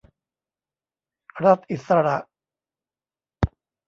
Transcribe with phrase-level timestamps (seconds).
[1.45, 2.17] รัฐอิสระ